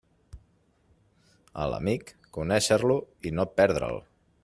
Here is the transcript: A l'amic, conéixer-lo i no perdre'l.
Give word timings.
A 1.65 1.67
l'amic, 1.73 2.09
conéixer-lo 2.39 2.99
i 3.31 3.37
no 3.41 3.51
perdre'l. 3.61 4.07